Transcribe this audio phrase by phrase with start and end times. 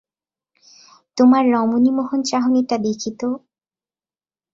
[1.17, 3.29] তোমার রমণী মোহন চাহনিটা দেখি তো।